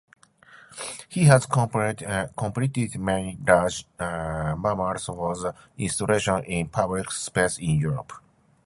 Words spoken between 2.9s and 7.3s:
many large murals for installations in public